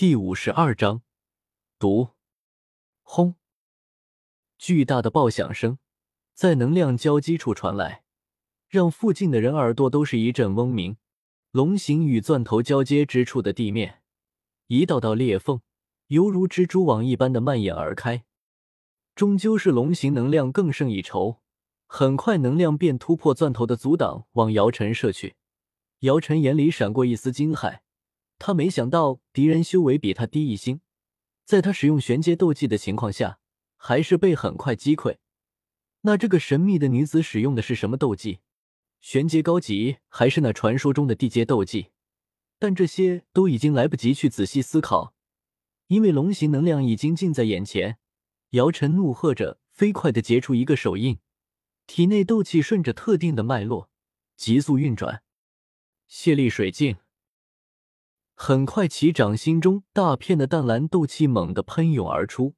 [0.00, 1.02] 第五十二章，
[1.78, 2.08] 毒。
[3.02, 3.34] 轰！
[4.56, 5.76] 巨大的爆响声
[6.32, 8.04] 在能量交击处传来，
[8.66, 10.96] 让附近的人耳朵都是一阵嗡鸣。
[11.50, 14.00] 龙形与钻头交接之处的地面，
[14.68, 15.60] 一道道裂缝
[16.06, 18.24] 犹如蜘蛛网一般的蔓延而开。
[19.14, 21.42] 终究是龙形能量更胜一筹，
[21.86, 25.36] 很快能量便突破钻头的阻挡，往姚晨射去。
[25.98, 27.80] 姚晨眼里闪过一丝惊骇。
[28.40, 30.80] 他没想到敌人修为比他低一星，
[31.44, 33.38] 在他使用玄阶斗技的情况下，
[33.76, 35.18] 还是被很快击溃。
[36.00, 38.40] 那这个神秘的女子使用的是什么斗技？
[39.02, 41.88] 玄阶高级，还是那传说中的地阶斗技？
[42.58, 45.14] 但这些都已经来不及去仔细思考，
[45.88, 47.98] 因为龙形能量已经近在眼前。
[48.50, 51.18] 姚晨怒喝着，飞快的结出一个手印，
[51.86, 53.90] 体内斗气顺着特定的脉络
[54.34, 55.22] 急速运转，
[56.08, 56.96] 泄力水镜。
[58.42, 62.54] 很快，其掌心中大片的淡蓝斗气猛地喷涌而出，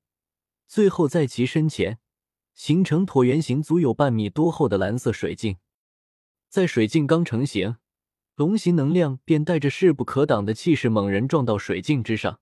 [0.68, 1.98] 最后在其身前
[2.54, 5.56] 形成椭圆形、足有半米多厚的蓝色水镜。
[6.48, 7.78] 在水镜刚成型，
[8.36, 12.38] 龙形能量便带着势不可挡的气势猛然撞到水镜之上，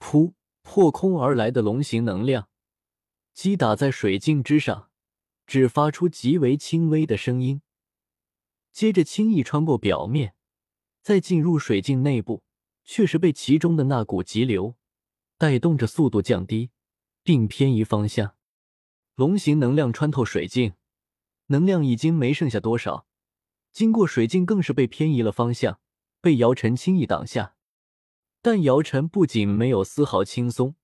[0.00, 0.32] 噗！
[0.62, 2.48] 破空而来的龙形能量
[3.32, 4.90] 击打在水镜之上，
[5.46, 7.62] 只发出极为轻微的声音，
[8.72, 10.34] 接着轻易穿过表面。
[11.02, 12.42] 再进入水镜内部，
[12.84, 14.76] 却是被其中的那股急流
[15.38, 16.70] 带动着速度降低，
[17.22, 18.34] 并偏移方向。
[19.14, 20.74] 龙形能量穿透水镜，
[21.46, 23.06] 能量已经没剩下多少。
[23.72, 25.80] 经过水镜，更是被偏移了方向，
[26.20, 27.54] 被姚晨轻易挡下。
[28.42, 30.74] 但姚晨不仅没有丝毫轻松，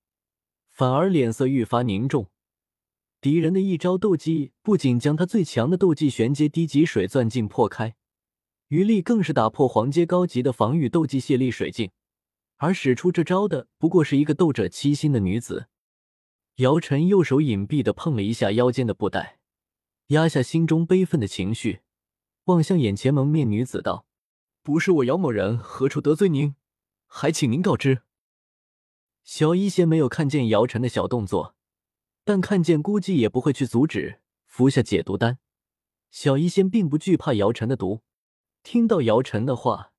[0.70, 2.30] 反而脸色愈发凝重。
[3.20, 7.96] 敌人的一招斗技，不仅将他最强的斗技玄阶低级水钻镜破开。
[8.68, 11.90] 余力更是打破黄阶高级的防御斗技泄力水镜，
[12.56, 15.68] 而使出这招的不过是一个斗者七星的女子。
[16.56, 19.38] 姚晨右手隐蔽的碰了一下腰间的布袋，
[20.08, 21.80] 压下心中悲愤的情绪，
[22.44, 24.06] 望向眼前蒙面女子道
[24.64, 26.56] ：“不是我姚某人何处得罪您，
[27.06, 28.02] 还请您告知。”
[29.22, 31.54] 小医仙没有看见姚晨的小动作，
[32.24, 35.38] 但看见估计也不会去阻止，服下解毒丹。
[36.10, 38.02] 小医仙并不惧怕姚晨的毒。
[38.68, 39.92] 听到姚晨的话，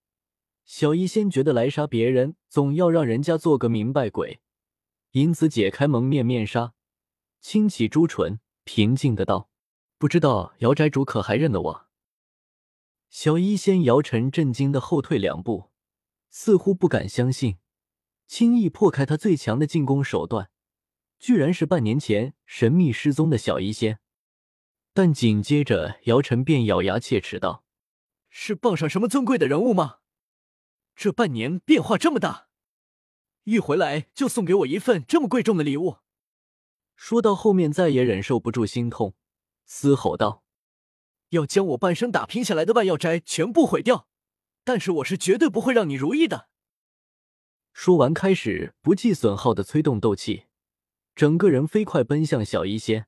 [0.65, 4.41] 小医仙觉得来杀别人总要让人家做个明白鬼，
[5.11, 6.73] 因此解开蒙面面纱，
[7.39, 9.49] 轻启朱唇，平静的道
[9.97, 11.87] ：“不知道姚宅主可还认得我？”
[13.09, 15.71] 小医仙姚晨震惊的后退两步，
[16.29, 17.59] 似乎不敢相信，
[18.25, 20.49] 轻易破开他最强的进攻手段，
[21.17, 23.99] 居然是半年前神秘失踪的小医仙。
[24.93, 27.63] 但紧接着，姚晨便咬牙切齿道。
[28.39, 29.97] 是傍上什么尊贵的人物吗？
[30.95, 32.49] 这半年变化这么大，
[33.45, 35.97] 一回来就送给我一份这么贵重的礼物。
[36.95, 39.15] 说到后面，再也忍受不住心痛，
[39.65, 40.43] 嘶吼道
[41.29, 44.07] ：“要将我半生打拼下来的万药斋全部毁掉！
[44.63, 46.47] 但是我是绝对不会让你如意的。”
[47.73, 50.43] 说完，开始不计损耗的催动斗气，
[51.15, 53.07] 整个人飞快奔向小医仙。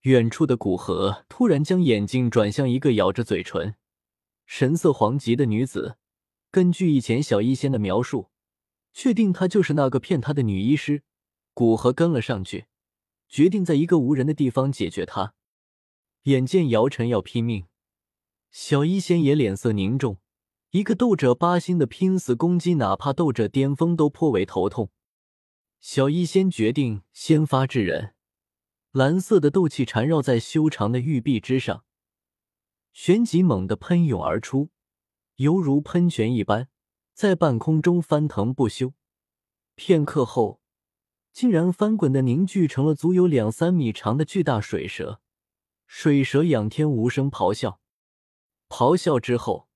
[0.00, 3.76] 远处的古河突然将眼睛转向一个咬着嘴唇。
[4.44, 5.96] 神色惶急的女子，
[6.50, 8.30] 根据以前小医仙的描述，
[8.92, 11.02] 确定她就是那个骗她的女医师。
[11.54, 12.66] 古河跟了上去，
[13.28, 15.34] 决定在一个无人的地方解决她。
[16.24, 17.66] 眼见姚晨要拼命，
[18.50, 20.18] 小医仙也脸色凝重。
[20.70, 24.90] 一个斗者八星的拼死攻击，哪怕斗者巅峰都颇为头痛。
[25.80, 28.14] 小医仙决定先发制人，
[28.92, 31.84] 蓝色的斗气缠绕在修长的玉臂之上。
[32.92, 34.70] 旋即猛地喷涌而出，
[35.36, 36.68] 犹如喷泉一般，
[37.14, 38.92] 在半空中翻腾不休。
[39.74, 40.60] 片刻后，
[41.32, 45.20] 竟然翻滚的凝聚成了足有两三米长的巨大水蛇。
[45.86, 47.80] 水蛇仰天无声咆哮，
[48.68, 49.68] 咆哮之后，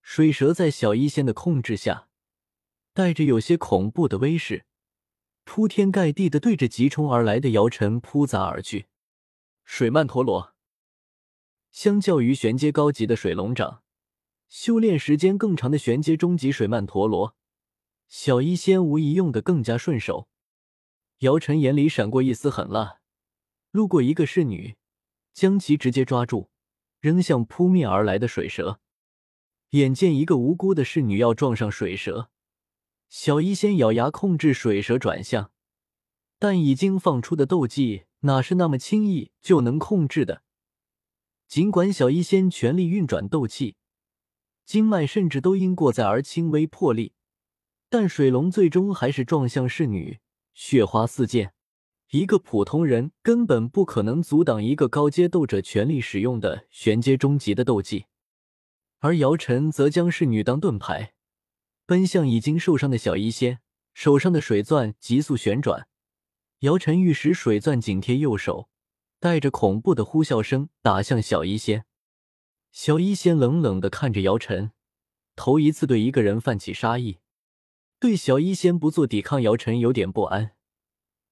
[0.00, 2.08] 水蛇在小医仙的控制下，
[2.92, 4.66] 带着有些恐怖的威势，
[5.42, 8.86] 铺天盖地的对着急冲而来的姚晨扑砸而去。
[9.64, 10.53] 水曼陀罗。
[11.74, 13.82] 相较于玄阶高级的水龙掌，
[14.48, 17.34] 修炼时间更长的玄阶中级水曼陀罗，
[18.06, 20.28] 小医仙无疑用的更加顺手。
[21.18, 23.00] 姚晨眼里闪过一丝狠辣，
[23.72, 24.76] 路过一个侍女，
[25.32, 26.48] 将其直接抓住，
[27.00, 28.78] 扔向扑面而来的水蛇。
[29.70, 32.30] 眼见一个无辜的侍女要撞上水蛇，
[33.08, 35.50] 小医仙咬牙控制水蛇转向，
[36.38, 40.43] 但已经放出的斗技哪是那么轻易就能控制的？
[41.46, 43.76] 尽管小医仙全力运转斗气，
[44.64, 47.12] 经脉甚至都因过载而轻微破裂，
[47.88, 50.18] 但水龙最终还是撞向侍女，
[50.52, 51.52] 血花四溅。
[52.10, 58.06] 一个普通人根本不可能阻挡一个高阶斗者全力使用的玄阶终极的斗技，
[59.00, 61.14] 而姚晨则将侍女当盾牌，
[61.86, 63.58] 奔向已经受伤的小医仙，
[63.94, 65.88] 手上的水钻急速旋转。
[66.60, 68.68] 姚晨欲使水钻紧贴右手，
[69.24, 71.86] 带着恐怖的呼啸声打向小医仙。
[72.72, 74.72] 小医仙冷冷的看着姚晨，
[75.34, 77.20] 头一次对一个人泛起杀意。
[77.98, 80.50] 对小医仙不做抵抗，姚晨有点不安。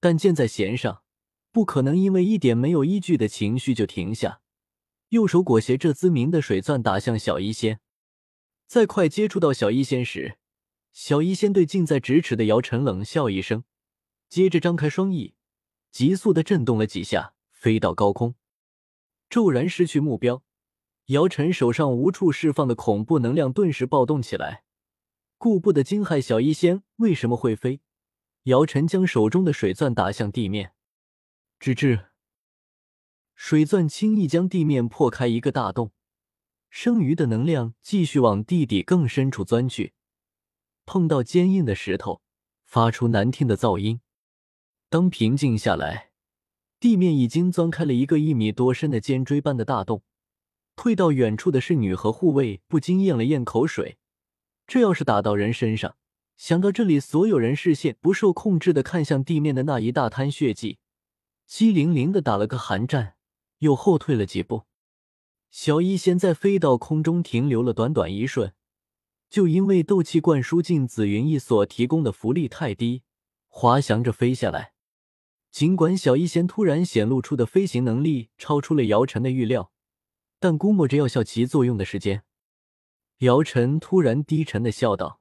[0.01, 1.03] 但箭在弦上，
[1.51, 4.41] 不可能因为一点没有依据的情绪就停下。
[5.11, 7.81] 右手裹挟着滋鸣的水钻打向小医仙，
[8.67, 10.39] 在快接触到小医仙时，
[10.95, 13.65] 小医仙对近在咫尺的姚晨冷笑一声，
[14.31, 15.35] 接着张开双翼，
[15.91, 18.35] 急速的震动了几下，飞到高空。
[19.31, 20.43] 骤然失去目标，
[21.07, 24.65] 姚晨手上无处释放的恐怖能量顿时暴动起来，
[25.39, 27.81] 顾不得惊骇小医仙为什么会飞。
[28.45, 30.73] 姚晨将手中的水钻打向地面，
[31.61, 32.07] 直至，
[33.37, 35.93] 水钻轻易将地面破开一个大洞，
[36.69, 39.95] 剩余的能量继续往地底更深处钻去，
[40.85, 42.23] 碰到坚硬的石头，
[42.65, 44.01] 发出难听的噪音。
[44.89, 46.12] 当平静下来，
[46.83, 50.03] 地面已经钻开了一个一米多深的尖锥般的大洞。
[50.75, 53.99] 退到远处的侍女和护卫不禁咽了咽口水，
[54.67, 55.95] 这要是打到人身上。
[56.37, 60.79] 想到这里，所有人视线不受控制的看向地面的那一大滩血迹，
[61.47, 63.15] 激灵灵的打了个寒战，
[63.59, 64.65] 又后退了几步。
[65.53, 68.53] 小医仙在飞到空中停留了短短一瞬，
[69.31, 73.05] 就因为斗气灌输进紫云翼所提供的浮力太低，
[73.47, 74.72] 滑翔着飞下来。
[75.53, 79.71] 尽管小医仙突然显露出的飞行能力超出了姚晨的预料，
[80.41, 82.25] 但估摸着要效其作用的时间，
[83.19, 85.21] 姚晨突然低沉的笑道。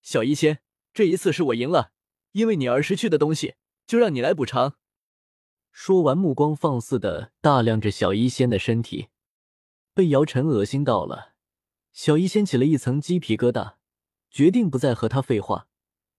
[0.00, 0.60] 小医仙，
[0.92, 1.90] 这一次是我赢了，
[2.32, 4.76] 因为你而失去的东西，就让你来补偿。
[5.72, 9.08] 说完，目光放肆的打量着小医仙的身体，
[9.92, 11.34] 被姚晨恶心到了。
[11.92, 13.74] 小医仙起了一层鸡皮疙瘩，
[14.30, 15.66] 决定不再和他废话，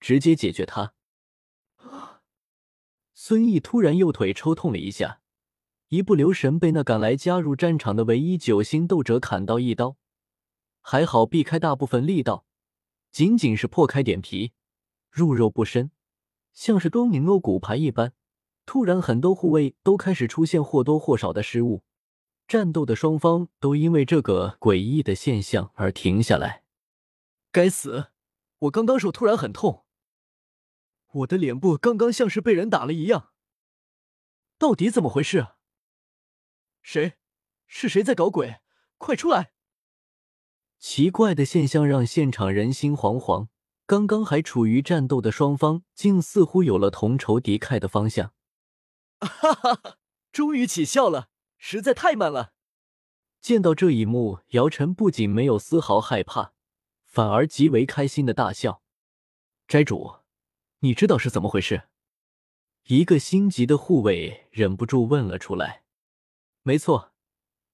[0.02, 0.94] 直接解决他。
[3.18, 5.22] 孙毅突然右腿抽痛了一下，
[5.88, 9.96] 一不留神被那赶来加入战场的唯一九星斗者砍到一刀，
[10.82, 12.46] 还好避开大部分力道。
[13.14, 14.52] 仅仅是破开点皮，
[15.10, 15.92] 入肉不深，
[16.52, 18.12] 像是多米诺骨牌一般。
[18.66, 21.84] 突然，很多护卫都开始出现或多或少的失误，
[22.46, 26.64] 战斗的双方都因为这个诡异的现象而停下来。
[27.54, 28.08] 该死！
[28.60, 29.85] 我刚刚手突然很痛，
[31.16, 33.32] 我的脸部刚刚像是被人打了一样。
[34.58, 35.58] 到底怎么回事啊？
[36.82, 37.14] 谁？
[37.68, 38.62] 是谁在搞鬼？
[38.98, 39.54] 快出来！
[40.78, 43.48] 奇怪的现象让现场人心惶惶。
[43.86, 48.34] 刚刚还处于战斗的双方，竟似乎有了同仇敌忾的方向。
[49.20, 49.98] 哈哈哈！
[50.32, 52.54] 终于起效了，实在太慢了。
[53.40, 56.54] 见到这一幕，姚晨不仅没有丝毫害怕，
[57.06, 58.82] 反而极为开心的大笑。
[59.68, 60.18] 斋主，
[60.86, 61.86] 你知道是怎么回事？
[62.84, 65.82] 一个心急的护卫忍不住问了出来。
[66.62, 67.12] 没错，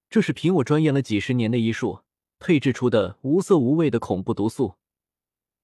[0.10, 2.06] 这是凭我钻研了几十年的医术。
[2.40, 4.78] 配制出的无色无味的恐怖毒素，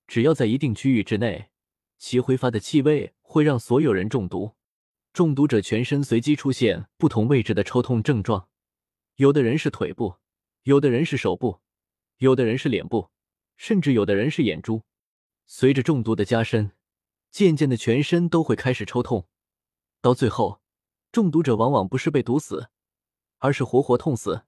[0.07, 1.49] 只要在一定区域之内，
[1.97, 4.57] 其挥发的气味会让所有人中毒。
[5.13, 8.49] 中毒者全身随机出现不同位置的抽痛症状，
[9.15, 10.17] 有的人是腿部，
[10.63, 11.61] 有的人是手部，
[12.17, 13.09] 有的人是脸部，
[13.55, 14.83] 甚至有的人是眼珠。
[15.45, 16.73] 随着中毒的加深，
[17.37, 19.27] 渐渐的全身都会开始抽痛，
[20.01, 20.59] 到最后，
[21.11, 22.69] 中毒者往往不是被毒死，
[23.37, 24.41] 而是活活痛死。